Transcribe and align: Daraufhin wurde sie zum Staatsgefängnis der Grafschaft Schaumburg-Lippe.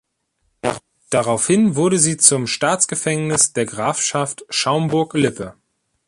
Daraufhin 1.11 1.75
wurde 1.75 1.99
sie 1.99 2.17
zum 2.17 2.47
Staatsgefängnis 2.47 3.53
der 3.53 3.67
Grafschaft 3.67 4.43
Schaumburg-Lippe. 4.49 5.53